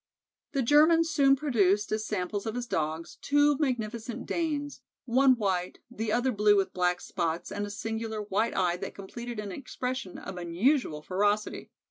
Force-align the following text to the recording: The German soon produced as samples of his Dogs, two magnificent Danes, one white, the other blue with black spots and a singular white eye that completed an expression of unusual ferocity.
The 0.53 0.63
German 0.63 1.03
soon 1.03 1.35
produced 1.35 1.91
as 1.91 2.07
samples 2.07 2.47
of 2.47 2.55
his 2.55 2.65
Dogs, 2.65 3.19
two 3.21 3.55
magnificent 3.59 4.25
Danes, 4.25 4.81
one 5.05 5.35
white, 5.35 5.77
the 5.91 6.11
other 6.11 6.31
blue 6.31 6.55
with 6.57 6.73
black 6.73 6.99
spots 6.99 7.51
and 7.51 7.67
a 7.67 7.69
singular 7.69 8.19
white 8.23 8.55
eye 8.57 8.77
that 8.77 8.95
completed 8.95 9.37
an 9.37 9.51
expression 9.51 10.17
of 10.17 10.37
unusual 10.37 11.03
ferocity. 11.03 11.69